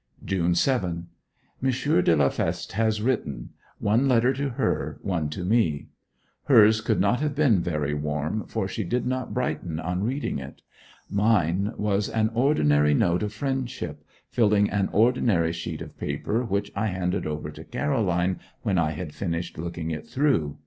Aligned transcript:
June 0.25 0.55
7. 0.55 1.09
M. 1.61 1.69
de 1.69 2.15
la 2.15 2.29
Feste 2.29 2.71
has 2.71 3.03
written 3.03 3.51
one 3.77 4.07
letter 4.07 4.33
to 4.33 4.49
her, 4.49 4.97
one 5.03 5.29
to 5.29 5.45
me. 5.45 5.89
Hers 6.45 6.81
could 6.81 6.99
not 6.99 7.19
have 7.19 7.35
been 7.35 7.61
very 7.61 7.93
warm, 7.93 8.47
for 8.47 8.67
she 8.67 8.83
did 8.83 9.05
not 9.05 9.31
brighten 9.35 9.79
on 9.79 10.03
reading 10.03 10.39
it. 10.39 10.63
Mine 11.07 11.73
was 11.77 12.09
an 12.09 12.31
ordinary 12.33 12.95
note 12.95 13.21
of 13.21 13.31
friendship, 13.31 14.03
filling 14.27 14.71
an 14.71 14.89
ordinary 14.91 15.53
sheet 15.53 15.83
of 15.83 15.95
paper, 15.99 16.43
which 16.43 16.71
I 16.75 16.87
handed 16.87 17.27
over 17.27 17.51
to 17.51 17.63
Caroline 17.63 18.39
when 18.63 18.79
I 18.79 18.93
had 18.93 19.13
finished 19.13 19.59
looking 19.59 19.91
it 19.91 20.07
through. 20.07 20.57